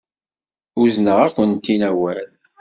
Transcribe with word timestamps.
Uzneɣ-akent-in 0.81 1.81
awal. 1.89 2.29